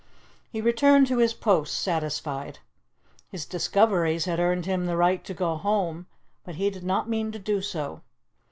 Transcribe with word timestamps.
He 0.49 0.61
returned 0.61 1.05
to 1.09 1.19
his 1.19 1.35
post 1.35 1.79
satisfied. 1.79 2.57
His 3.29 3.45
discoveries 3.45 4.25
had 4.25 4.39
earned 4.39 4.65
him 4.65 4.87
the 4.87 4.97
right 4.97 5.23
to 5.25 5.33
go 5.35 5.57
home, 5.57 6.07
but 6.43 6.55
he 6.55 6.71
did 6.71 6.83
not 6.83 7.07
mean 7.07 7.31
to 7.33 7.37
do 7.37 7.61
so. 7.61 8.01